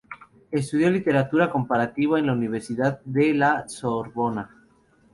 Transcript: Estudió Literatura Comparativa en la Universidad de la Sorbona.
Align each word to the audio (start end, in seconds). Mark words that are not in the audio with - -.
Estudió 0.49 0.89
Literatura 0.89 1.51
Comparativa 1.51 2.17
en 2.17 2.25
la 2.25 2.33
Universidad 2.33 3.01
de 3.05 3.35
la 3.35 3.69
Sorbona. 3.69 4.49